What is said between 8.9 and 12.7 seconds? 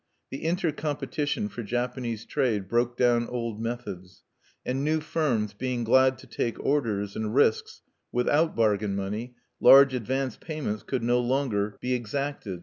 money," large advance payments could no longer be exacted.